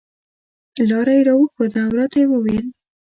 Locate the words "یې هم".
1.19-1.27